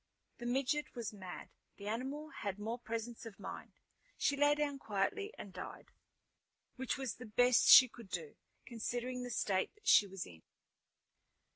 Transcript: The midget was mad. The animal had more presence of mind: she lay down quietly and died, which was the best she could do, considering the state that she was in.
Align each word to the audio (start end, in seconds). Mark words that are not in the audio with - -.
The 0.39 0.47
midget 0.47 0.95
was 0.95 1.13
mad. 1.13 1.49
The 1.77 1.87
animal 1.87 2.29
had 2.39 2.57
more 2.57 2.79
presence 2.79 3.23
of 3.27 3.37
mind: 3.39 3.73
she 4.17 4.35
lay 4.35 4.55
down 4.55 4.79
quietly 4.79 5.31
and 5.37 5.53
died, 5.53 5.89
which 6.75 6.97
was 6.97 7.17
the 7.17 7.27
best 7.27 7.67
she 7.69 7.87
could 7.87 8.09
do, 8.09 8.33
considering 8.65 9.21
the 9.21 9.29
state 9.29 9.75
that 9.75 9.87
she 9.87 10.07
was 10.07 10.25
in. 10.25 10.41